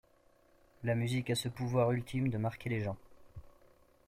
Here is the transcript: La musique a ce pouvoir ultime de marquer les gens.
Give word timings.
La 0.83 0.95
musique 0.95 1.29
a 1.29 1.35
ce 1.35 1.47
pouvoir 1.47 1.91
ultime 1.91 2.29
de 2.29 2.39
marquer 2.39 2.69
les 2.71 2.81
gens. 2.81 2.97